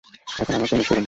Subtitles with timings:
[0.37, 0.99] এখন আমাকে অনুসরণ কর।